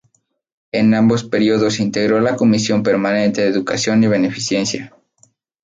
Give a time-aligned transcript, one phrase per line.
[0.71, 4.95] En ambos períodos integró la Comisión permanente de Educación y Beneficencia.